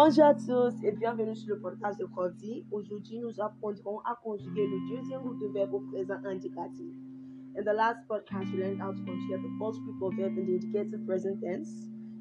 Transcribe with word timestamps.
Bonjour 0.00 0.26
à 0.26 0.32
tous 0.32 0.74
et 0.84 0.92
bienvenue 0.92 1.34
sur 1.34 1.56
le 1.56 1.60
podcast 1.60 1.98
de 1.98 2.04
Cordy. 2.04 2.64
Aujourd'hui, 2.70 3.18
nous 3.18 3.40
apprendrons 3.40 3.98
à 4.04 4.14
conjuguer 4.22 4.64
le 4.64 4.96
deuxième 4.96 5.22
groupe 5.22 5.40
de 5.40 5.48
verbes 5.48 5.74
au 5.74 5.80
présent 5.80 6.14
indicatif. 6.24 6.86
In 7.56 7.64
the 7.64 7.74
last 7.74 8.06
podcast, 8.06 8.46
we 8.52 8.60
learned 8.60 8.80
how 8.80 8.92
to 8.92 9.04
conjugate 9.04 9.42
the 9.42 9.50
first 9.58 9.80
group 9.80 10.00
of 10.00 10.14
verbs 10.14 10.38
in 10.38 10.46
the 10.46 10.54
indicative 10.54 11.04
present 11.04 11.40
tense, 11.42 11.68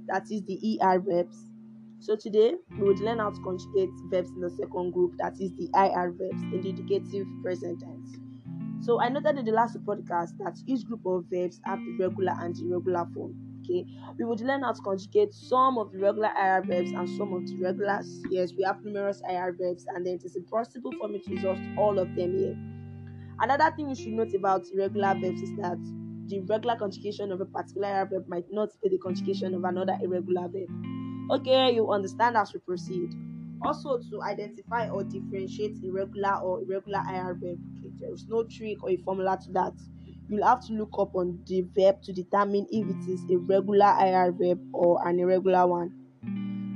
that 0.07 0.23
is 0.31 0.41
the 0.47 0.57
ER 0.81 0.99
verbs. 0.99 1.37
So 1.99 2.15
today, 2.15 2.55
we 2.79 2.81
will 2.81 2.95
learn 2.95 3.19
how 3.19 3.29
to 3.29 3.41
conjugate 3.41 3.91
verbs 4.09 4.31
in 4.31 4.41
the 4.41 4.49
second 4.49 4.91
group, 4.93 5.13
that 5.19 5.33
is 5.39 5.53
the 5.53 5.69
IR 5.75 6.15
verbs 6.17 6.41
in 6.51 6.61
the 6.63 6.69
indicative 6.69 7.27
present 7.43 7.81
tense. 7.81 8.17
So 8.81 8.99
I 8.99 9.09
noted 9.09 9.37
in 9.37 9.45
the 9.45 9.51
last 9.51 9.77
podcast 9.85 10.35
that 10.39 10.57
each 10.65 10.83
group 10.83 11.05
of 11.05 11.25
verbs 11.31 11.61
have 11.65 11.77
the 11.77 12.07
regular 12.07 12.33
and 12.41 12.57
irregular 12.57 13.05
form. 13.13 13.46
Okay, 13.69 13.85
we 14.17 14.23
would 14.23 14.39
learn 14.39 14.63
how 14.63 14.71
to 14.71 14.81
conjugate 14.81 15.33
some 15.33 15.77
of 15.77 15.91
the 15.91 15.99
regular 15.99 16.29
IR 16.41 16.63
verbs 16.63 16.91
and 16.91 17.09
some 17.17 17.33
of 17.33 17.45
the 17.45 17.57
regular. 17.61 18.01
Yes, 18.29 18.53
we 18.57 18.63
have 18.63 18.83
numerous 18.83 19.21
IR 19.29 19.53
verbs, 19.59 19.85
and 19.93 20.05
then 20.05 20.13
it 20.15 20.23
is 20.23 20.37
impossible 20.37 20.93
for 20.97 21.09
me 21.09 21.19
to 21.19 21.33
exhaust 21.33 21.61
all 21.77 21.99
of 21.99 22.07
them 22.15 22.37
here. 22.37 22.55
Another 23.41 23.75
thing 23.75 23.89
you 23.89 23.95
should 23.95 24.13
note 24.13 24.33
about 24.33 24.65
irregular 24.73 25.15
verbs 25.19 25.41
is 25.41 25.53
that 25.57 25.77
the 26.27 26.39
regular 26.47 26.77
conjugation 26.77 27.31
of 27.31 27.41
a 27.41 27.45
particular 27.45 27.89
IR 27.89 28.05
verb 28.05 28.27
might 28.29 28.45
not 28.51 28.69
be 28.81 28.89
the 28.89 28.97
conjugation 28.99 29.53
of 29.53 29.63
another 29.65 29.97
irregular 30.01 30.47
verb. 30.47 30.69
Okay, 31.31 31.75
you 31.75 31.91
understand 31.91 32.37
as 32.37 32.53
we 32.53 32.61
proceed. 32.61 33.13
Also, 33.65 33.97
to 33.97 34.21
identify 34.21 34.87
or 34.87 35.03
differentiate 35.03 35.75
irregular 35.83 36.37
or 36.37 36.61
irregular 36.61 37.01
IR 37.09 37.33
verb, 37.33 37.59
okay, 37.79 37.91
there 37.99 38.13
is 38.13 38.27
no 38.29 38.43
trick 38.43 38.81
or 38.81 38.91
a 38.91 38.97
formula 38.97 39.37
to 39.43 39.51
that 39.51 39.73
you'll 40.29 40.45
have 40.45 40.65
to 40.67 40.73
look 40.73 40.93
up 40.99 41.15
on 41.15 41.39
the 41.45 41.65
verb 41.75 42.01
to 42.03 42.13
determine 42.13 42.67
if 42.69 42.87
it 42.87 43.11
is 43.11 43.21
a 43.31 43.37
regular 43.37 43.95
IR 43.99 44.31
verb 44.31 44.59
or 44.73 45.07
an 45.07 45.19
irregular 45.19 45.65
one. 45.67 45.91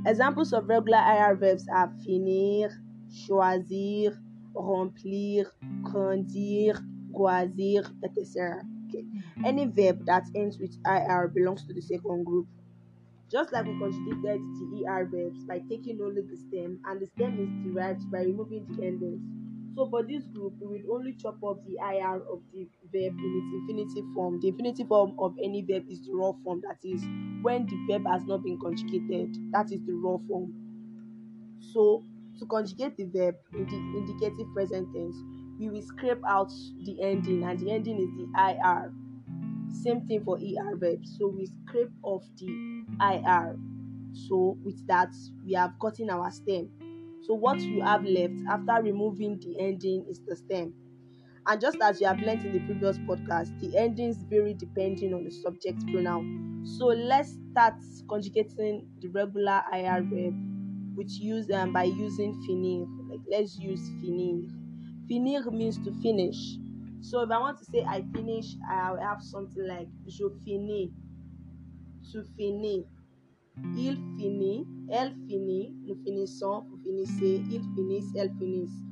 Examples 0.05 0.53
of 0.53 0.67
regular 0.67 0.97
IR 0.97 1.35
verbs 1.35 1.67
are 1.71 1.91
finir, 2.03 2.71
choisir, 3.11 4.17
remplir, 4.55 5.45
grandir, 5.83 6.79
choisir, 7.13 7.85
etc. 8.03 8.63
Okay. 8.87 9.05
Any 9.45 9.65
verb 9.65 10.05
that 10.05 10.23
ends 10.35 10.57
with 10.59 10.75
IR 10.85 11.27
belongs 11.27 11.65
to 11.67 11.73
the 11.73 11.81
second 11.81 12.25
group. 12.25 12.47
Just 13.31 13.53
like 13.53 13.65
we 13.65 13.77
conjugated 13.79 14.41
the 14.71 14.85
ER 14.87 15.05
verbs 15.05 15.45
by 15.45 15.59
taking 15.69 16.01
only 16.01 16.21
the 16.21 16.35
stem, 16.35 16.79
and 16.85 16.99
the 16.99 17.05
stem 17.05 17.39
is 17.39 17.73
derived 17.73 18.11
by 18.11 18.23
removing 18.23 18.65
the 18.67 18.85
endings. 18.85 19.40
So 19.75 19.89
for 19.89 20.03
this 20.03 20.23
group, 20.27 20.53
we 20.59 20.81
will 20.81 20.95
only 20.95 21.13
chop 21.13 21.37
off 21.41 21.57
the 21.65 21.77
IR 21.81 22.21
of 22.31 22.41
the 22.53 22.67
verb 22.91 23.17
in 23.17 23.31
its 23.39 23.69
infinitive 23.69 24.13
form. 24.13 24.39
The 24.41 24.49
infinitive 24.49 24.87
form 24.87 25.15
of 25.17 25.33
any 25.41 25.61
verb 25.61 25.85
is 25.89 26.01
the 26.01 26.13
raw 26.13 26.33
form, 26.43 26.61
that 26.67 26.77
is, 26.83 27.01
when 27.41 27.65
the 27.67 27.77
verb 27.87 28.05
has 28.05 28.25
not 28.25 28.43
been 28.43 28.59
conjugated. 28.59 29.37
That 29.51 29.71
is 29.71 29.81
the 29.85 29.93
raw 29.93 30.17
form. 30.27 30.53
So 31.59 32.03
to 32.39 32.45
conjugate 32.45 32.97
the 32.97 33.05
verb 33.05 33.35
in 33.53 33.65
the 33.65 33.77
indicative 33.97 34.47
present 34.53 34.93
tense, 34.93 35.15
we 35.57 35.69
will 35.69 35.81
scrape 35.81 36.21
out 36.27 36.51
the 36.83 37.01
ending, 37.01 37.43
and 37.43 37.59
the 37.59 37.71
ending 37.71 37.97
is 37.97 38.09
the 38.17 38.27
IR. 38.37 38.91
Same 39.83 40.01
thing 40.07 40.23
for 40.25 40.37
ER 40.37 40.75
verbs. 40.75 41.15
So 41.17 41.27
we 41.27 41.45
scrape 41.45 41.91
off 42.03 42.23
the 42.37 42.83
IR. 42.99 43.57
So 44.27 44.57
with 44.65 44.85
that, 44.87 45.13
we 45.45 45.53
have 45.53 45.79
gotten 45.79 46.09
our 46.09 46.29
stem. 46.31 46.69
So 47.21 47.33
what 47.35 47.59
you 47.61 47.81
have 47.81 48.03
left 48.05 48.35
after 48.49 48.83
removing 48.83 49.39
the 49.39 49.59
ending 49.59 50.05
is 50.09 50.21
the 50.25 50.35
stem. 50.35 50.73
And 51.47 51.59
just 51.61 51.77
as 51.81 51.99
you 52.01 52.07
have 52.07 52.19
learned 52.19 52.45
in 52.45 52.53
the 52.53 52.59
previous 52.65 52.97
podcast, 52.99 53.59
the 53.59 53.77
endings 53.77 54.23
vary 54.23 54.53
depending 54.53 55.13
on 55.13 55.23
the 55.23 55.31
subject 55.31 55.79
pronoun. 55.91 56.63
So 56.65 56.85
let's 56.87 57.37
start 57.51 57.75
conjugating 58.09 58.91
the 58.99 59.07
regular 59.09 59.63
IR 59.71 60.03
verb 60.03 60.35
which 60.95 61.13
use 61.13 61.49
um, 61.51 61.73
by 61.73 61.83
using 61.85 62.33
finir. 62.45 62.85
Like 63.09 63.21
let's 63.29 63.57
use 63.57 63.81
finir. 64.01 64.47
Finir 65.07 65.49
means 65.51 65.77
to 65.85 65.91
finish. 66.01 66.57
So 67.01 67.21
if 67.23 67.31
I 67.31 67.39
want 67.39 67.57
to 67.59 67.65
say 67.65 67.83
I 67.87 68.03
finish, 68.13 68.55
I 68.69 68.91
will 68.91 69.01
have 69.01 69.21
something 69.23 69.67
like 69.67 69.87
je 70.07 70.29
finis. 70.45 70.91
To 72.11 72.23
finish. 72.35 72.85
Il 73.77 73.97
finit, 74.17 74.67
elle 74.89 75.15
finit, 75.27 75.73
nous 75.87 75.95
finissons, 76.03 76.65
vous 76.69 76.80
finissez, 76.91 77.43
ils 77.49 77.63
finissent, 77.75 78.11
elles 78.15 78.33
finissent. 78.37 78.83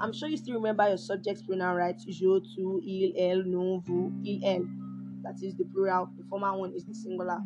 I'm 0.00 0.12
sure 0.12 0.28
you 0.28 0.36
still 0.36 0.54
remember 0.54 0.86
your 0.88 0.96
subject 0.96 1.44
pronoun, 1.44 1.74
right? 1.74 1.96
Je, 2.06 2.40
tu, 2.40 2.80
il, 2.82 3.12
elle, 3.16 3.42
nous, 3.44 3.80
vous, 3.84 4.12
il, 4.22 4.40
elle. 4.44 4.66
That 5.24 5.42
is 5.42 5.56
the 5.56 5.64
plural. 5.64 6.08
The 6.16 6.24
former 6.28 6.56
one 6.56 6.72
is 6.72 6.84
the 6.84 6.94
singular. 6.94 7.40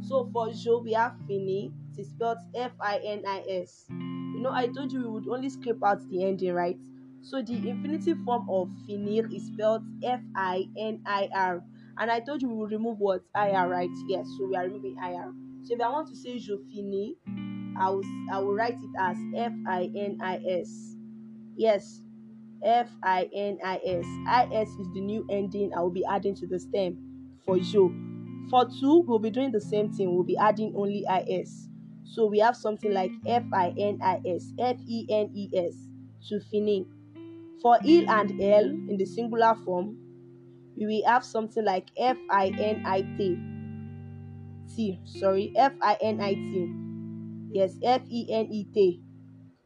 So 0.00 0.28
for 0.32 0.50
je, 0.50 0.70
we 0.82 0.92
have 0.94 1.12
fini. 1.26 1.70
It 1.92 2.00
is 2.00 2.08
spelled 2.10 2.38
F-I-N-I-S. 2.54 3.86
You 3.90 4.40
know, 4.40 4.50
I 4.50 4.68
told 4.68 4.90
you 4.92 5.00
we 5.02 5.08
would 5.08 5.28
only 5.28 5.50
scrape 5.50 5.84
out 5.84 6.00
the 6.08 6.24
ending, 6.24 6.54
right? 6.54 6.78
So 7.20 7.42
the 7.42 7.54
infinitive 7.68 8.18
form 8.24 8.48
of 8.48 8.68
finir 8.88 9.28
is 9.34 9.48
spelled 9.48 9.82
F-I-N-I-R. 10.02 11.64
And 11.98 12.10
I 12.10 12.20
told 12.20 12.40
you 12.40 12.48
we 12.48 12.54
would 12.54 12.70
remove 12.70 12.98
what? 12.98 13.22
IR, 13.36 13.68
right? 13.68 13.90
Yes, 14.06 14.26
so 14.38 14.46
we 14.46 14.56
are 14.56 14.64
removing 14.64 14.96
IR. 14.96 15.32
So 15.64 15.74
if 15.74 15.80
I 15.80 15.90
want 15.90 16.08
to 16.08 16.16
say 16.16 16.38
je 16.38 16.56
finis, 16.72 17.16
I 17.78 17.90
will 17.90 18.04
I 18.32 18.38
will 18.40 18.54
write 18.54 18.74
it 18.74 18.90
as 18.98 19.16
F 19.36 19.52
I 19.66 19.90
N 19.96 20.18
I 20.20 20.40
S. 20.46 20.96
Yes, 21.56 22.02
F 22.62 22.88
I 23.02 23.28
N 23.32 23.58
I 23.64 23.80
S. 23.84 24.06
I 24.26 24.48
S 24.52 24.68
is 24.68 24.88
the 24.94 25.00
new 25.00 25.26
ending 25.30 25.72
I 25.74 25.80
will 25.80 25.90
be 25.90 26.04
adding 26.04 26.34
to 26.36 26.46
the 26.46 26.58
stem 26.58 26.98
for 27.44 27.58
je. 27.58 27.88
For 28.50 28.66
two, 28.80 29.04
we'll 29.06 29.18
be 29.18 29.30
doing 29.30 29.52
the 29.52 29.60
same 29.60 29.92
thing. 29.92 30.14
We'll 30.14 30.24
be 30.24 30.36
adding 30.36 30.74
only 30.76 31.06
I 31.06 31.24
S. 31.28 31.68
So 32.04 32.26
we 32.26 32.38
have 32.38 32.56
something 32.56 32.92
like 32.92 33.12
F 33.26 33.44
I 33.52 33.74
N 33.78 34.00
I 34.02 34.20
S, 34.26 34.52
F 34.58 34.76
E 34.86 35.06
N 35.10 35.30
E 35.34 35.50
S 35.54 35.74
to 36.28 36.40
fini. 36.40 36.86
For 37.60 37.78
il 37.84 38.08
and 38.08 38.40
L 38.40 38.64
in 38.64 38.96
the 38.96 39.04
singular 39.04 39.54
form, 39.64 39.96
we 40.76 40.86
will 40.86 41.10
have 41.10 41.24
something 41.24 41.64
like 41.64 41.88
F 41.98 42.16
I 42.30 42.48
N 42.48 42.82
I 42.86 43.02
T 43.02 43.36
T. 44.74 45.00
Sorry, 45.04 45.52
F 45.56 45.72
I 45.82 45.96
N 46.00 46.20
I 46.20 46.34
T. 46.34 46.87
Yes, 47.50 47.76
F 47.82 48.02
E 48.08 48.28
N 48.30 48.46
E 48.50 48.64
T. 48.64 49.00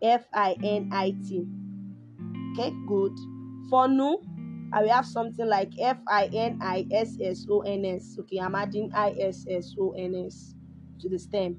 F 0.02 0.24
I 0.34 0.56
N 0.62 0.90
I 0.92 1.14
T. 1.28 1.46
Okay, 2.52 2.72
good. 2.86 3.16
For 3.70 3.88
nu, 3.88 4.18
I 4.72 4.82
will 4.82 4.90
have 4.90 5.06
something 5.06 5.46
like 5.46 5.70
F 5.78 5.98
I 6.08 6.28
N 6.32 6.58
I 6.60 6.86
S 6.92 7.16
S 7.22 7.46
O 7.50 7.60
N 7.60 7.84
S. 7.84 8.16
Okay, 8.20 8.38
I'm 8.38 8.54
adding 8.54 8.90
I 8.94 9.14
S 9.20 9.46
S 9.48 9.74
O 9.78 9.92
N 9.92 10.14
S 10.26 10.54
to 11.00 11.08
the 11.08 11.18
stem. 11.18 11.56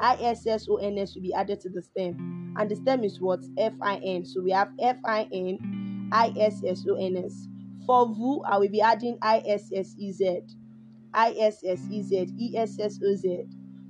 I 0.00 0.14
S 0.20 0.46
S 0.46 0.68
O 0.68 0.76
N 0.76 0.98
S 0.98 1.14
will 1.14 1.22
be 1.22 1.34
added 1.34 1.60
to 1.60 1.70
the 1.70 1.82
stem. 1.82 2.54
And 2.58 2.70
the 2.70 2.76
stem 2.76 3.04
is 3.04 3.20
what? 3.20 3.40
F 3.56 3.72
I 3.80 3.96
N. 3.96 4.24
So 4.24 4.42
we 4.42 4.50
have 4.52 4.70
F 4.80 4.96
I 5.04 5.28
N 5.32 6.10
I 6.12 6.32
S 6.38 6.62
S 6.66 6.84
O 6.88 6.94
N 6.94 7.16
S. 7.16 7.48
For 7.86 8.06
VU, 8.06 8.42
I 8.44 8.58
will 8.58 8.68
be 8.68 8.80
adding 8.80 9.18
I 9.22 9.42
S 9.46 9.70
S 9.74 9.94
E 9.98 10.12
Z. 10.12 10.40
I 11.14 11.34
S 11.40 11.64
S 11.64 11.80
E 11.90 12.02
Z 12.02 12.28
E 12.38 12.56
S 12.56 12.78
S 12.78 13.00
O 13.04 13.14
Z. 13.14 13.46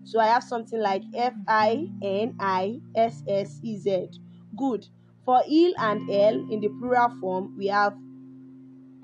So 0.09 0.21
I 0.21 0.29
have 0.29 0.43
something 0.43 0.81
like 0.81 1.03
F 1.15 1.35
I 1.47 1.87
N 2.03 2.35
I 2.41 2.81
S 2.97 3.23
S 3.29 3.61
E 3.63 3.77
Z. 3.77 4.09
Good. 4.57 4.89
For 5.27 5.43
il 5.47 5.75
and 5.77 6.09
L 6.09 6.49
in 6.51 6.61
the 6.61 6.71
plural 6.81 7.11
form, 7.21 7.55
we 7.59 7.67
have 7.67 7.93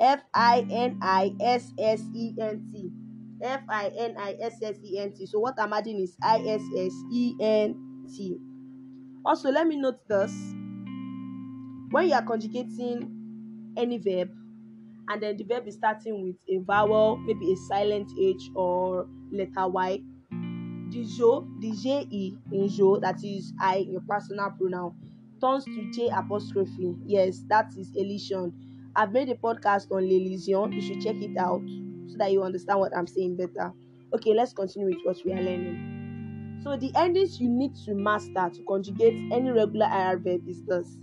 F 0.01 0.23
I 0.33 0.67
N 0.71 0.99
I 1.03 1.35
S 1.39 1.75
S 1.79 2.01
E 2.15 2.33
N 2.41 2.71
T. 2.73 2.91
F 3.43 3.61
I 3.69 3.89
N 3.89 4.17
I 4.19 4.37
S 4.41 4.55
S 4.63 4.77
E 4.83 4.99
N 4.99 5.13
T. 5.13 5.27
So 5.27 5.41
what 5.41 5.61
I'm 5.61 5.75
adding 5.75 6.01
is 6.01 6.17
I 6.23 6.39
S 6.39 6.63
S 6.75 6.95
E 7.13 7.35
N 7.39 8.07
T. 8.09 8.39
Also, 9.27 9.51
let 9.51 9.67
me 9.67 9.77
note 9.77 10.09
this. 10.09 10.33
When 11.91 12.09
you 12.09 12.15
are 12.15 12.25
conjugating 12.25 13.75
any 13.77 13.99
verb, 13.99 14.31
and 15.09 15.23
then 15.23 15.37
the 15.37 15.45
verb 15.45 15.69
is 15.69 15.75
starting 15.75 16.23
with 16.23 16.37
a 16.49 16.65
vowel, 16.65 17.19
maybe 17.19 17.53
a 17.53 17.57
silent 17.69 18.11
H 18.19 18.49
or 18.55 19.07
letter 19.31 19.69
Y. 19.69 20.01
The 20.95 21.05
jo, 21.05 21.31
the 21.59 21.73
J-E 21.73 22.39
in 22.53 22.69
jo, 22.69 22.99
that 23.01 23.23
is 23.25 23.53
I 23.61 23.79
your 23.79 24.01
personal 24.03 24.51
pronoun, 24.53 24.95
turns 25.41 25.67
to 25.67 25.91
J 25.93 26.09
apostrophe. 26.09 26.97
Yes, 27.05 27.43
that 27.49 27.73
is 27.77 27.93
elision. 27.97 28.55
I've 28.97 29.13
made 29.13 29.29
a 29.29 29.35
podcast 29.35 29.91
on 29.91 30.05
l'elision. 30.09 30.73
You 30.73 30.81
should 30.81 31.01
check 31.01 31.21
it 31.21 31.37
out 31.37 31.69
so 32.07 32.17
that 32.19 32.31
you 32.33 32.43
understand 32.43 32.79
what 32.81 32.97
I'm 32.97 33.07
saying 33.09 33.37
better. 33.37 33.73
Okay, 34.15 34.35
let's 34.35 34.53
continue 34.53 34.89
with 34.89 35.03
what 35.03 35.19
we 35.25 35.33
are 35.33 35.43
learning. 35.43 35.81
So 36.59 36.77
the 36.77 36.93
endings 36.97 37.41
you 37.41 37.49
need 37.49 37.75
to 37.87 37.95
master 37.95 38.51
to 38.55 38.63
conjugate 38.65 39.17
any 39.31 39.51
regular 39.51 39.87
IR 39.87 40.19
verb 40.19 40.49
is 40.49 40.63
this. 40.65 40.97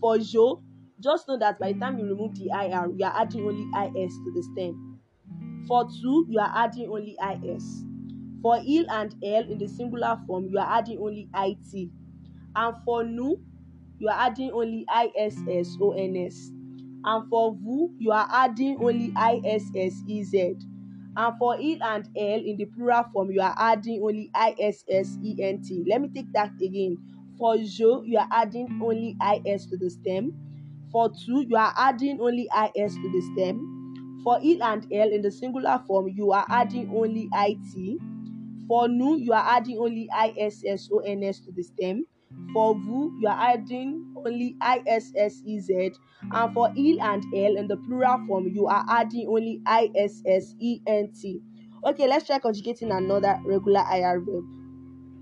For 0.00 0.18
jo, 0.18 0.62
just 1.00 1.28
know 1.28 1.38
that 1.38 1.58
by 1.60 1.72
the 1.72 1.78
time 1.80 1.98
you 1.98 2.06
remove 2.06 2.34
the 2.36 2.50
IR, 2.50 2.88
you 2.96 3.04
are 3.04 3.16
adding 3.22 3.44
only 3.46 3.68
IS 3.72 4.20
to 4.24 4.32
the 4.32 4.42
stem. 4.42 5.00
For 5.68 5.86
two, 6.02 6.26
you 6.28 6.40
are 6.40 6.52
adding 6.54 6.88
only 6.90 7.16
IS. 7.20 7.84
For 8.42 8.58
il 8.64 8.86
and 8.90 9.14
L 9.22 9.50
in 9.50 9.58
the 9.58 9.66
singular 9.66 10.20
form, 10.26 10.48
you 10.48 10.58
are 10.58 10.78
adding 10.78 10.98
only 10.98 11.28
IT. 11.34 11.90
And 12.54 12.76
for 12.84 13.04
nu, 13.04 13.36
you 13.98 14.08
are 14.08 14.18
adding 14.28 14.50
only 14.52 14.86
ISS 14.88 15.76
ONS. 15.80 16.52
And 17.04 17.28
for 17.28 17.54
vous, 17.54 17.90
you 17.98 18.12
are 18.12 18.28
adding 18.30 18.78
only 18.80 19.10
ISSEZ. 19.10 20.62
And 21.16 21.38
for 21.38 21.58
il 21.60 21.82
and 21.82 22.08
L 22.16 22.40
in 22.44 22.56
the 22.56 22.66
plural 22.66 23.04
form, 23.12 23.30
you 23.32 23.40
are 23.40 23.54
adding 23.58 24.00
only 24.02 24.30
ISSENT. 24.34 25.88
Let 25.88 26.00
me 26.00 26.08
take 26.14 26.32
that 26.32 26.52
again. 26.62 26.96
For 27.38 27.56
je, 27.56 28.02
you 28.04 28.18
are 28.18 28.28
adding 28.30 28.80
only 28.82 29.16
is 29.44 29.66
to 29.66 29.76
the 29.76 29.90
stem. 29.90 30.32
For 30.92 31.08
tu, 31.08 31.44
you 31.48 31.56
are 31.56 31.74
adding 31.76 32.20
only 32.20 32.48
is 32.76 32.94
to 32.94 33.10
the 33.10 33.20
stem. 33.34 34.20
For 34.22 34.38
il 34.42 34.62
and 34.62 34.86
l 34.92 35.12
in 35.12 35.22
the 35.22 35.30
singular 35.30 35.82
form, 35.86 36.08
you 36.08 36.32
are 36.32 36.46
adding 36.48 36.90
only 36.94 37.28
it. 37.32 38.17
For 38.68 38.86
nu, 38.86 39.16
you 39.16 39.32
are 39.32 39.56
adding 39.56 39.78
only 39.78 40.08
issons 40.36 40.88
to 40.88 41.52
the 41.52 41.62
stem. 41.62 42.04
For 42.52 42.74
vous, 42.74 43.16
you 43.20 43.26
are 43.28 43.40
adding 43.40 44.14
only 44.14 44.56
issez. 44.86 45.42
And 46.30 46.54
for 46.54 46.70
il 46.76 47.00
and 47.00 47.24
l 47.34 47.56
in 47.56 47.66
the 47.66 47.76
plural 47.78 48.26
form, 48.26 48.48
you 48.48 48.66
are 48.66 48.84
adding 48.88 49.26
only 49.28 49.62
issent. 49.66 51.42
Okay, 51.84 52.06
let's 52.08 52.26
try 52.26 52.38
conjugating 52.38 52.90
another 52.90 53.40
regular 53.44 53.84
IR 53.90 54.20
verb 54.20 54.44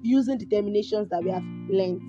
using 0.03 0.39
the 0.39 0.47
terminations 0.47 1.09
that 1.11 1.23
we 1.23 1.31
have 1.31 1.45
learned. 1.69 2.01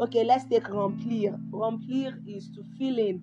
Okay, 0.00 0.24
let's 0.24 0.44
take 0.46 0.64
remplir. 0.64 1.38
Remplir 1.50 2.18
is 2.26 2.50
to 2.50 2.64
fill 2.78 2.98
in. 2.98 3.22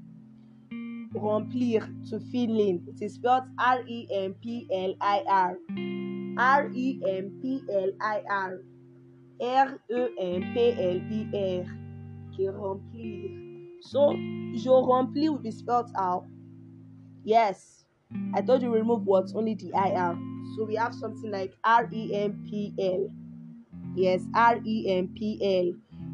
Remplir, 1.14 1.86
to 2.10 2.20
fill 2.32 2.60
in. 2.60 2.88
It 2.88 3.04
is 3.04 3.16
spelled 3.16 3.44
R 3.60 3.84
E 3.88 4.08
M 4.12 4.34
P 4.42 4.68
L 4.72 4.96
I 5.02 5.24
R. 5.28 5.58
R 6.38 6.70
E 6.74 7.02
M 7.08 7.40
P 7.42 7.62
L 7.70 7.92
I 8.02 8.22
R. 8.30 8.60
R 9.42 9.80
E 9.90 10.08
M 10.20 10.54
P 10.54 10.72
L 10.78 11.02
I 11.12 11.30
R. 11.34 11.78
Okay, 12.32 12.48
remplir. 12.48 13.82
So, 13.82 14.14
je 14.54 14.70
remplis 14.70 15.30
will 15.30 15.40
be 15.40 15.52
spelled 15.52 15.92
out. 15.98 16.26
Yes, 17.24 17.86
I 18.34 18.42
told 18.42 18.62
you 18.62 18.74
remove 18.74 19.06
what? 19.06 19.32
Only 19.36 19.56
the 19.56 19.72
IR. 19.74 20.18
So 20.56 20.66
we 20.66 20.76
have 20.76 20.94
something 20.94 21.32
like 21.32 21.54
R 21.64 21.90
E 21.92 22.16
M 22.16 22.44
P 22.50 22.74
L. 22.80 23.10
Yes, 23.96 24.22
R 24.34 24.60
E 24.66 24.86
M 24.90 25.10
P 25.16 25.40
L. 25.42 25.74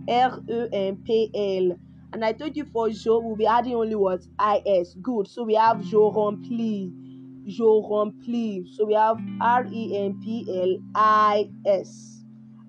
R 0.10 0.40
E 0.50 0.68
M 0.74 0.98
P 1.06 1.31
L. 1.36 1.78
And 2.14 2.24
I 2.24 2.31
told 2.31 2.56
you 2.56 2.66
for 2.66 2.90
Jo, 2.90 3.19
we'll 3.19 3.36
be 3.36 3.46
adding 3.46 3.75
only 3.75 3.96
what? 3.96 4.22
IS. 4.40 4.96
Good. 5.02 5.28
So 5.28 5.44
we 5.44 5.56
have 5.56 5.81
Jo 5.81 6.12
rempli. 6.12 7.06
Jo 7.48 7.82
rempli. 7.82 8.68
So 8.76 8.86
we 8.86 8.94
have 8.94 9.18
R 9.42 9.66
E 9.72 9.98
M 10.06 10.20
P 10.22 10.46
L 10.50 10.78
I 10.96 11.50
S. 11.66 12.26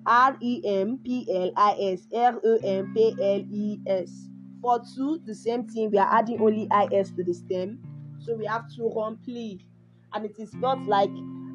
R 0.07 0.37
E 0.41 0.63
M 0.65 0.99
P 1.05 1.27
L 1.31 1.53
I 1.57 1.77
S. 1.95 2.07
R 2.15 2.41
E 2.45 2.59
M 2.65 2.95
P 2.95 3.15
L 3.21 3.45
E 3.51 3.79
S. 3.87 4.29
For 4.63 4.81
two, 4.95 5.21
the 5.27 5.35
same 5.35 5.67
thing. 5.69 5.91
We 5.91 5.99
are 5.99 6.09
adding 6.11 6.41
only 6.41 6.69
IS 6.93 7.11
to 7.13 7.25
the 7.25 7.35
stem. 7.35 7.81
So 8.21 8.35
we 8.37 8.47
have 8.47 8.69
to 8.77 8.83
rempli. 8.83 9.61
And 10.15 10.25
it 10.25 10.39
is 10.39 10.51
spelled 10.53 10.87
like 10.87 11.11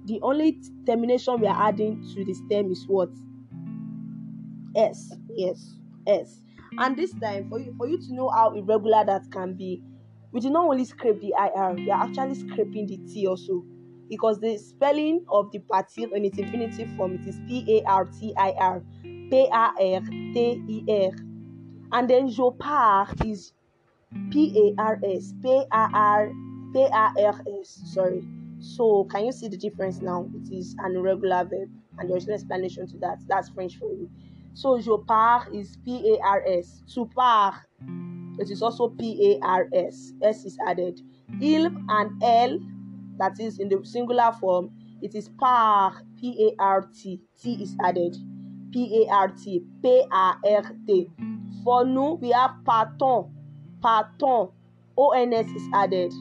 The 0.06 0.20
only 0.22 0.60
termination 0.87 1.40
we 1.40 1.46
are 1.46 1.69
adding 1.69 2.02
to 2.14 2.25
the 2.25 2.32
stem 2.34 2.70
is 2.70 2.84
what? 2.87 3.10
S. 4.75 5.12
Yes. 5.34 5.76
S. 6.06 6.40
And 6.78 6.96
this 6.96 7.12
time, 7.20 7.48
for 7.48 7.58
you, 7.58 7.75
for 7.76 7.87
you 7.88 7.98
to 7.98 8.14
know 8.14 8.28
how 8.31 8.52
irregular 8.52 9.04
that 9.04 9.31
can 9.31 9.54
be, 9.54 9.82
we 10.32 10.40
did 10.40 10.52
not 10.52 10.69
only 10.69 10.84
scrape 10.84 11.20
the 11.20 11.34
IR, 11.38 11.75
we 11.75 11.90
are 11.90 12.02
actually 12.02 12.34
scraping 12.34 12.87
the 12.87 12.96
T 12.99 13.26
also. 13.26 13.64
Because 14.08 14.38
the 14.38 14.56
spelling 14.56 15.25
of 15.28 15.50
the 15.52 15.58
partir 15.58 16.14
in 16.14 16.25
its 16.25 16.38
infinitive 16.38 16.88
form 16.96 17.14
it 17.14 17.26
is 17.26 17.37
P 17.49 17.82
A 17.82 17.82
And 21.92 22.08
then 22.08 22.28
je 22.28 22.50
pars 22.58 23.10
is 23.24 23.52
P 24.30 24.75
A 24.78 24.80
R 24.80 25.00
S, 25.04 25.32
P 25.42 25.49
A 25.72 25.88
R 25.92 26.32
P 26.72 26.80
A 26.82 26.90
R 26.90 27.40
S. 27.61 27.80
Sorry. 27.94 28.26
So 28.58 29.04
can 29.04 29.26
you 29.26 29.32
see 29.32 29.49
the 29.49 29.56
difference 29.56 30.00
now? 30.00 30.28
It 30.34 30.52
is 30.52 30.75
an 30.78 30.96
irregular 30.96 31.44
verb, 31.44 31.68
and 31.99 32.11
there's 32.11 32.26
no 32.26 32.34
explanation 32.34 32.87
to 32.88 32.99
that. 32.99 33.18
That's 33.28 33.49
French 33.50 33.76
for 33.78 33.90
you. 33.92 34.11
So 34.54 34.78
je 34.80 34.96
pars 35.06 35.49
is 35.52 35.76
P 35.84 36.14
A 36.14 36.18
R 36.25 36.44
S. 36.46 36.82
Tu 36.92 37.06
pars 37.14 37.54
it 38.38 38.50
is 38.50 38.62
also 38.62 38.88
P 38.88 39.32
A 39.32 39.46
R 39.46 39.68
S. 39.72 40.12
S 40.22 40.44
is 40.44 40.58
added. 40.66 41.00
Il 41.40 41.66
and 41.88 42.22
L, 42.22 42.58
that 43.18 43.40
is 43.40 43.58
in 43.58 43.68
the 43.68 43.80
singular 43.84 44.32
form, 44.40 44.70
it 45.02 45.14
is 45.14 45.28
par, 45.28 46.02
P 46.20 46.50
A 46.58 46.62
R 46.62 46.88
T. 46.94 47.20
T 47.40 47.62
is 47.62 47.76
added. 47.82 48.16
P 48.72 49.04
A 49.04 49.12
R 49.12 49.28
T. 49.28 49.62
P 49.82 49.88
A 49.88 50.06
R 50.12 50.72
T. 50.87 51.11
For 51.66 51.85
nous, 51.85 52.14
we 52.20 52.30
have 52.30 52.64
parton. 52.64 53.25
Parton. 53.82 54.50
O 54.96 55.11
N 55.11 55.32
S 55.32 55.46
is 55.46 55.68
added. 55.75 56.12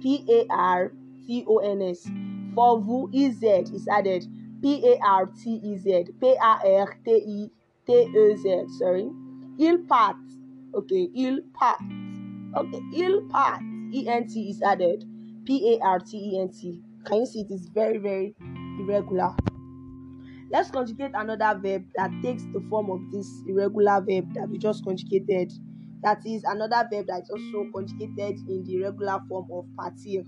P 0.00 0.24
A 0.30 0.46
R 0.48 0.92
T 1.26 1.44
O 1.46 1.58
N 1.58 1.82
S. 1.82 2.08
For 2.54 2.80
vous, 2.80 3.10
E 3.12 3.30
Z 3.32 3.46
is 3.74 3.86
added. 3.86 4.24
P 4.62 4.82
A 4.94 4.98
R 5.04 5.26
T 5.26 5.60
E 5.62 5.76
Z. 5.76 6.06
P 6.18 6.34
A 6.40 6.80
R 6.80 6.96
T 7.04 7.10
I 7.12 7.50
T 7.86 7.92
E 7.92 8.36
Z. 8.36 8.64
Sorry. 8.78 9.10
Il 9.58 9.80
part 9.86 10.16
Okay, 10.74 11.10
il 11.14 11.42
part. 11.52 11.78
Okay, 12.56 12.80
il 12.94 13.28
part. 13.28 13.60
ENT 13.92 14.34
is 14.34 14.62
added. 14.62 15.04
P 15.44 15.74
A 15.74 15.84
R 15.84 15.98
T 15.98 16.16
E 16.16 16.40
N 16.40 16.48
T. 16.48 16.80
Can 17.04 17.18
you 17.18 17.26
see 17.26 17.40
it 17.42 17.50
is 17.50 17.68
very, 17.68 17.98
very 17.98 18.34
irregular? 18.80 19.36
Let's 20.52 20.70
conjugate 20.70 21.12
another 21.14 21.58
verb 21.58 21.84
that 21.96 22.10
takes 22.22 22.42
the 22.52 22.62
form 22.68 22.90
of 22.90 23.00
this 23.10 23.26
irregular 23.48 24.04
verb 24.06 24.34
that 24.34 24.48
we 24.50 24.58
just 24.58 24.84
conjugated. 24.84 25.50
That 26.02 26.26
is 26.26 26.44
another 26.44 26.86
verb 26.92 27.06
that 27.06 27.22
is 27.22 27.30
also 27.30 27.70
conjugated 27.74 28.38
in 28.48 28.64
the 28.64 28.82
regular 28.82 29.18
form 29.28 29.48
of 29.50 29.64
partir. 29.76 30.24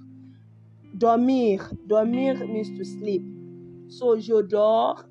Dormir. 0.96 1.58
Dormir 1.86 2.34
means 2.46 2.70
to 2.78 2.84
sleep. 2.84 3.22
So 3.88 4.18
je 4.18 4.42
dors. 4.48 5.04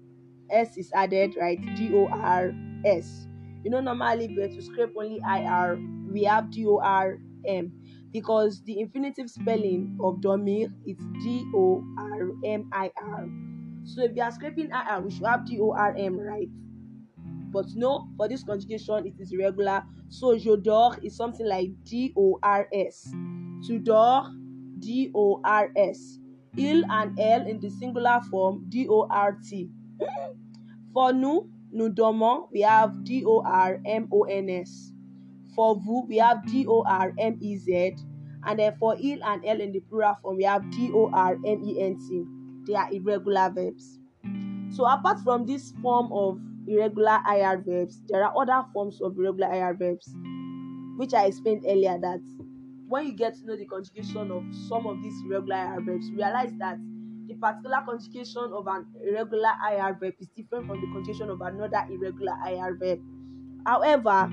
S 0.49 0.77
is 0.77 0.91
added, 0.93 1.35
right? 1.39 1.59
D 1.75 1.91
O 1.93 2.07
R 2.07 2.53
S. 2.85 3.27
You 3.63 3.71
know, 3.71 3.79
normally 3.79 4.27
we 4.27 4.47
to 4.47 4.61
scrape 4.61 4.91
only 4.97 5.21
IR, 5.23 5.79
we 6.11 6.25
have 6.25 6.51
D-O-R-M 6.51 7.71
because 8.11 8.61
the 8.63 8.81
infinitive 8.81 9.29
spelling 9.29 9.97
of 10.01 10.19
dormir 10.21 10.67
is 10.85 10.97
D-O-R-M-I-R. 11.23 13.29
So 13.85 14.03
if 14.03 14.15
you 14.15 14.21
are 14.21 14.31
scraping 14.31 14.69
IR, 14.69 15.01
we 15.01 15.11
should 15.11 15.25
have 15.25 15.45
D-O-R-M, 15.45 16.19
right? 16.19 16.49
But 17.51 17.65
no, 17.75 18.07
for 18.17 18.27
this 18.27 18.43
conjugation, 18.43 19.05
it 19.05 19.13
is 19.19 19.31
irregular. 19.31 19.83
So 20.09 20.37
je 20.37 20.55
dors 20.57 20.97
is 21.03 21.15
something 21.15 21.47
like 21.47 21.69
D-O-R-S. 21.83 23.11
To 23.67 23.79
dors, 23.79 24.27
D 24.83 25.11
O 25.15 25.39
R 25.43 25.71
S. 25.77 26.19
Il 26.57 26.83
and 26.89 27.17
L 27.19 27.47
in 27.47 27.59
the 27.59 27.69
singular 27.69 28.21
form 28.29 28.65
D 28.69 28.87
O 28.89 29.07
R 29.09 29.37
T. 29.49 29.69
For 30.93 31.13
nous, 31.13 31.49
nous 31.71 31.89
dormons, 31.89 32.47
we 32.51 32.61
have 32.61 33.03
D 33.03 33.23
O 33.25 33.41
R 33.45 33.79
M 33.85 34.07
O 34.11 34.23
N 34.23 34.49
S. 34.49 34.91
For 35.55 35.75
vous, 35.75 36.05
we 36.07 36.17
have 36.17 36.45
D 36.45 36.65
O 36.67 36.83
R 36.85 37.13
M 37.17 37.37
E 37.39 37.57
Z. 37.57 37.95
And 38.45 38.59
then 38.59 38.75
for 38.77 38.95
il 38.99 39.23
and 39.23 39.45
L 39.45 39.61
in 39.61 39.71
the 39.71 39.79
plural 39.79 40.17
form, 40.21 40.35
we 40.35 40.43
have 40.43 40.69
D 40.69 40.91
O 40.93 41.09
R 41.13 41.37
M 41.45 41.63
E 41.63 41.81
N 41.81 41.97
T. 41.97 42.25
They 42.65 42.75
are 42.75 42.91
irregular 42.91 43.51
verbs. 43.53 43.99
So 44.71 44.85
apart 44.85 45.19
from 45.23 45.45
this 45.45 45.73
form 45.81 46.11
of 46.11 46.39
irregular 46.67 47.19
IR 47.29 47.61
verbs, 47.65 48.01
there 48.07 48.23
are 48.23 48.33
other 48.35 48.65
forms 48.73 49.01
of 49.01 49.17
irregular 49.17 49.53
IR 49.53 49.75
verbs, 49.75 50.13
which 50.97 51.13
I 51.13 51.25
explained 51.25 51.65
earlier 51.67 51.97
that 51.99 52.21
when 52.87 53.07
you 53.07 53.13
get 53.13 53.35
to 53.35 53.45
know 53.45 53.55
the 53.55 53.65
conjugation 53.65 54.31
of 54.31 54.43
some 54.67 54.87
of 54.87 55.01
these 55.01 55.15
irregular 55.25 55.55
IR 55.55 55.81
verbs, 55.81 56.09
realize 56.11 56.51
that 56.59 56.77
the 57.27 57.35
particular 57.35 57.81
conjugation 57.85 58.51
of 58.53 58.67
an 58.67 58.85
irregular 59.01 59.51
IR 59.71 59.97
verb 59.99 60.13
is 60.19 60.27
different 60.35 60.67
from 60.67 60.81
the 60.81 60.87
conjugation 60.93 61.29
of 61.29 61.41
another 61.41 61.85
irregular 61.89 62.33
IR 62.45 62.75
verb. 62.75 62.99
However, 63.65 64.29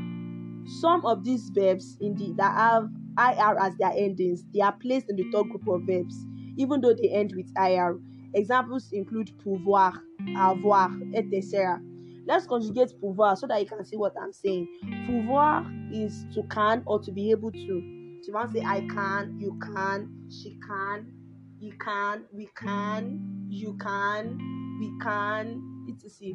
some 0.80 1.04
of 1.04 1.24
these 1.24 1.50
verbs 1.50 1.96
indeed 2.00 2.36
that 2.36 2.54
have 2.54 2.88
IR 3.18 3.58
as 3.60 3.76
their 3.76 3.92
endings, 3.96 4.44
they 4.52 4.60
are 4.60 4.72
placed 4.72 5.08
in 5.08 5.16
the 5.16 5.24
third 5.32 5.48
group 5.50 5.66
of 5.68 5.82
verbs, 5.86 6.14
even 6.56 6.80
though 6.80 6.94
they 6.94 7.08
end 7.08 7.32
with 7.36 7.50
IR. 7.56 7.98
Examples 8.34 8.92
include 8.92 9.32
pouvoir, 9.38 10.02
avoir, 10.36 10.90
etc. 11.14 11.80
Let's 12.26 12.46
conjugate 12.46 12.92
pouvoir 13.00 13.36
so 13.36 13.46
that 13.46 13.60
you 13.60 13.66
can 13.66 13.84
see 13.84 13.96
what 13.96 14.14
I'm 14.20 14.32
saying. 14.32 14.68
Pouvoir 15.06 15.66
is 15.92 16.26
to 16.34 16.42
can 16.44 16.82
or 16.86 17.00
to 17.00 17.10
be 17.10 17.30
able 17.30 17.50
to. 17.50 18.18
So 18.22 18.28
you 18.28 18.34
want 18.34 18.52
to 18.52 18.58
say 18.58 18.64
I 18.64 18.80
can, 18.80 19.38
you 19.40 19.58
can, 19.58 20.08
she 20.30 20.58
can, 20.66 21.12
you 21.58 21.72
can, 21.78 22.24
we 22.32 22.48
can, 22.54 23.46
you 23.48 23.76
can, 23.80 24.38
we 24.78 24.92
can, 25.02 25.86
etc. 25.88 26.34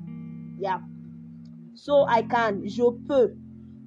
Yeah. 0.59 0.79
So 1.75 2.05
I 2.07 2.23
can, 2.23 2.67
je 2.67 2.83
peux. 3.07 3.37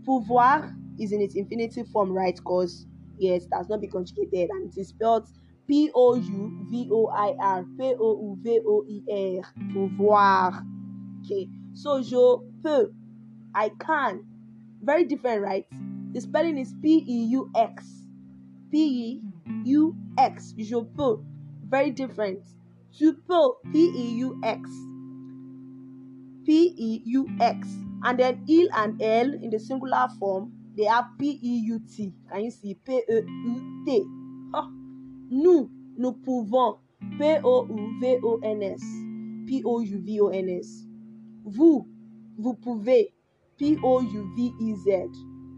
Pouvoir 0.07 0.75
is 0.99 1.13
in 1.13 1.21
its 1.21 1.35
infinitive 1.35 1.89
form, 1.89 2.13
right? 2.13 2.37
Because 2.37 2.87
yes, 3.19 3.47
that's 3.51 3.69
not 3.69 3.81
be 3.81 3.89
conjugated 3.89 4.49
and 4.51 4.73
it 4.73 4.81
is 4.81 4.89
spelled 4.89 5.29
P 5.69 5.91
O 5.95 6.15
U 6.15 6.67
V 6.71 6.89
O 6.91 7.09
I 7.09 7.37
R 7.39 7.65
P 7.77 7.95
O 8.01 8.09
U 8.17 8.39
V 8.43 8.61
O 8.67 8.85
I 8.89 9.03
R 9.37 9.45
pouvoir. 9.75 10.65
Okay, 11.23 11.49
so 11.75 12.01
je 12.01 12.17
peux, 12.65 12.91
I 13.55 13.69
can. 13.79 14.25
Very 14.83 15.05
different, 15.05 15.43
right? 15.43 15.67
The 16.15 16.21
spelling 16.23 16.57
is 16.57 16.73
P 16.81 17.05
E 17.07 17.25
U 17.33 17.51
X. 17.55 17.85
P 18.71 18.79
E 18.79 19.23
U 19.65 19.95
X. 20.17 20.55
Je 20.57 20.81
peux. 20.97 21.21
Very 21.69 21.91
different. 21.91 22.41
Tu 22.97 23.13
peux. 23.13 23.53
P 23.71 23.93
E 23.95 24.15
U 24.25 24.41
X. 24.43 24.71
P 26.47 26.75
E 26.79 27.03
U 27.05 27.29
X. 27.41 27.69
And 28.05 28.19
then 28.19 28.45
il 28.49 28.69
and 28.75 29.03
L 29.03 29.35
in 29.35 29.51
the 29.51 29.59
singular 29.59 30.09
form, 30.19 30.53
they 30.77 30.85
have 30.85 31.07
P 31.19 31.39
E 31.43 31.61
U 31.67 31.81
T. 31.81 32.15
Can 32.31 32.45
you 32.45 32.51
see? 32.51 32.75
P 32.75 33.03
E 33.09 33.21
U 33.45 33.85
T. 33.85 34.05
Oh. 34.55 34.78
Nous, 35.31 35.71
nous 35.97 36.13
pouvons. 36.13 36.77
P 37.19 37.39
O 37.45 37.67
U 37.69 38.01
V 38.01 38.19
O 38.23 38.41
N 38.43 38.63
S. 38.63 38.83
P 39.47 39.63
O 39.65 39.81
U 39.81 39.99
V 39.99 40.21
O 40.21 40.31
N 40.31 40.49
S. 40.49 40.87
Vous, 41.45 41.87
vous 42.37 42.55
pouvez. 42.55 43.13
P 43.57 43.77
O 43.83 44.01
U 44.03 44.23
V 44.37 44.53
E 44.61 44.75
Z. 44.77 45.09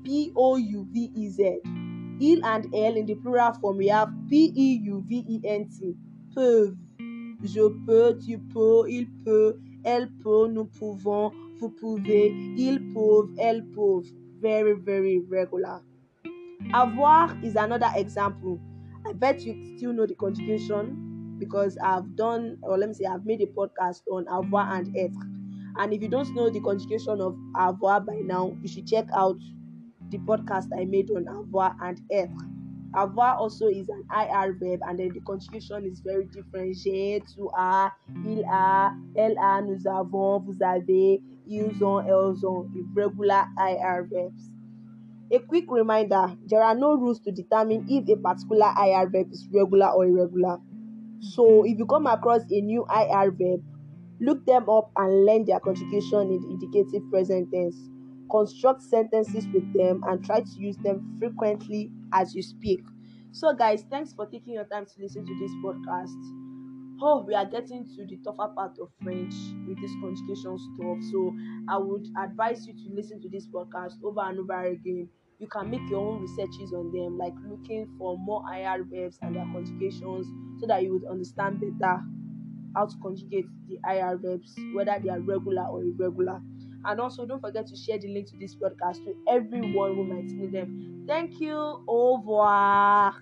P 0.05 0.33
O 0.35 0.59
U 0.59 0.87
V 0.93 1.11
E 1.17 1.29
Z. 1.29 1.41
Il 2.21 2.45
and 2.45 2.67
L 2.75 2.97
in 2.99 3.07
the 3.07 3.15
plural 3.15 3.55
form, 3.55 3.79
we 3.79 3.89
have 3.89 4.11
P 4.29 4.53
E 4.55 4.81
U 4.85 5.03
V 5.07 5.25
E 5.29 5.41
N 5.45 5.69
T. 5.69 5.97
Peuvent. 6.35 6.77
Je 7.43 7.69
peux, 7.87 8.19
tu 8.19 8.39
peux, 8.39 8.85
il 8.89 9.09
peut, 9.25 9.57
elle 9.85 10.11
peut, 10.23 10.47
nous 10.49 10.67
pouvons, 10.67 11.31
vous 11.59 11.71
pouvez, 11.71 12.29
ils 12.57 12.93
peuvent, 12.93 13.31
elles 13.39 13.65
peuvent. 13.71 14.05
Very, 14.43 14.75
very 14.75 15.23
regular. 15.31 15.83
Avoir 16.73 17.35
is 17.43 17.57
another 17.57 17.91
example. 17.97 18.59
I 19.07 19.13
bet 19.13 19.41
you 19.43 19.77
still 19.77 19.93
know 19.93 20.07
the 20.07 20.15
conjugation 20.15 21.37
because 21.39 21.79
I've 21.83 22.17
done, 22.17 22.59
or 22.63 22.79
let 22.79 22.89
me 22.89 22.95
say, 22.95 23.07
I've 23.07 23.25
made 23.25 23.41
a 23.41 23.47
podcast 23.47 24.03
on 24.11 24.27
avoir 24.29 24.73
and 24.77 24.95
être. 24.97 25.17
And 25.79 25.93
if 25.95 26.03
you 26.03 26.09
don't 26.09 26.35
know 26.35 26.51
the 26.51 26.61
conjugation 26.61 27.21
of 27.21 27.37
avoir 27.57 28.01
by 28.01 28.21
now, 28.23 28.57
you 28.63 28.69
should 28.69 28.87
check 28.87 29.07
out 29.15 29.39
the 30.11 30.19
podcast 30.19 30.69
I 30.79 30.85
made 30.85 31.11
on 31.11 31.27
avoir 31.29 31.75
and 31.83 32.01
être. 32.13 32.37
Avoir 32.95 33.37
also 33.37 33.69
is 33.69 33.89
an 33.89 34.05
IR 34.11 34.53
verb, 34.53 34.81
and 34.87 34.99
then 34.99 35.11
the 35.15 35.21
conjugation 35.21 35.87
is 35.87 36.01
very 36.01 36.27
different. 36.27 36.77
J'ai, 36.77 37.21
tu 37.21 37.49
as, 37.57 37.93
il 38.27 38.45
a, 38.45 38.93
elle 39.17 39.39
a, 39.39 39.63
nous 39.63 39.87
avons, 39.87 40.41
vous 40.41 40.61
avez, 40.61 41.23
ils 41.47 41.83
ont, 41.85 42.01
elles 42.01 42.45
ont. 42.45 42.69
Irregular 42.75 43.47
IR 43.57 44.09
verbs. 44.11 44.51
A 45.33 45.39
quick 45.39 45.67
reminder 45.71 46.37
there 46.47 46.61
are 46.61 46.75
no 46.75 46.97
rules 46.97 47.21
to 47.21 47.31
determine 47.31 47.87
if 47.89 48.09
a 48.09 48.17
particular 48.21 48.75
IR 48.77 49.09
verb 49.09 49.31
is 49.31 49.47
regular 49.53 49.87
or 49.91 50.05
irregular. 50.05 50.59
So, 51.21 51.45
mm-hmm. 51.45 51.67
if 51.67 51.79
you 51.79 51.87
come 51.87 52.07
across 52.07 52.43
a 52.51 52.61
new 52.61 52.85
IR 52.93 53.31
verb, 53.31 53.63
look 54.21 54.45
them 54.45 54.69
up 54.69 54.91
and 54.97 55.25
learn 55.25 55.45
their 55.45 55.61
conjugation 55.61 56.33
in 56.33 56.41
the 56.41 56.49
indicative 56.51 57.09
present 57.13 57.53
tense. 57.53 57.77
Construct 58.29 58.83
sentences 58.83 59.47
with 59.55 59.73
them 59.73 60.03
and 60.09 60.25
try 60.25 60.41
to 60.41 60.59
use 60.59 60.77
them 60.79 61.17
frequently 61.21 61.93
as 62.13 62.35
you 62.35 62.43
speak. 62.43 62.81
So, 63.31 63.55
guys, 63.55 63.85
thanks 63.89 64.13
for 64.13 64.27
taking 64.27 64.55
your 64.55 64.65
time 64.65 64.87
to 64.87 64.93
listen 64.99 65.25
to 65.27 65.39
this 65.39 65.53
podcast. 65.65 66.19
Oh, 67.03 67.25
we 67.27 67.35
are 67.35 67.47
getting 67.47 67.87
to 67.87 68.05
the 68.05 68.19
tougher 68.25 68.53
part 68.53 68.79
of 68.81 68.91
French 69.01 69.35
with 69.69 69.81
this 69.81 69.93
conjugation 70.03 70.59
stuff. 70.59 70.99
So, 71.13 71.33
I 71.69 71.79
would 71.79 72.09
advise 72.19 72.67
you 72.67 72.73
to 72.73 72.95
listen 72.97 73.23
to 73.23 73.29
this 73.29 73.47
podcast 73.47 73.95
over 74.03 74.23
and 74.23 74.41
over 74.41 74.67
again 74.67 75.09
you 75.41 75.49
can 75.49 75.71
make 75.71 75.89
your 75.89 76.01
own 76.01 76.23
researches 76.23 76.73
on 76.73 76.93
them, 76.93 77.19
like 77.19 77.35
looking 77.49 77.89
for 77.99 78.19
more 78.19 78.45
IR 78.53 78.85
verbs 78.85 79.19
and 79.23 79.37
their 79.37 79.47
conjugations, 79.53 80.27
so 80.61 80.67
that 80.69 80.83
you 80.83 80.93
would 80.95 81.11
understand 81.11 81.61
better 81.61 82.03
how 82.75 82.87
to 82.87 82.97
conjugate 83.03 83.47
the 83.69 83.79
IR 83.85 84.17
verbs, 84.19 84.55
whether 84.75 84.99
they 85.03 85.09
are 85.11 85.21
regular 85.21 85.65
or 85.67 85.83
irregular. 85.83 86.41
And 86.85 87.01
also, 87.01 87.27
don't 87.27 87.41
forget 87.41 87.67
to 87.69 87.77
share 87.77 87.99
the 87.99 88.09
link 88.13 88.29
to 88.31 88.37
this 88.39 88.57
podcast 88.57 89.05
to 89.05 89.15
everyone 89.29 89.95
who 89.95 90.05
might 90.05 90.25
need 90.27 90.53
them. 90.53 91.05
Thank 91.07 91.41
you. 91.41 91.85
Au 91.89 92.17
revoir. 92.19 93.15